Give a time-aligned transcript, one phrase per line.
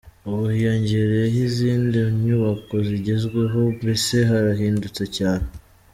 [0.27, 5.45] Ubu hiyongereyemo izindi nyubako zigezweho, mbese harahindutse cyane.